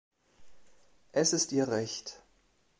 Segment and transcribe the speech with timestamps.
[1.11, 2.23] Es ist Ihr Recht.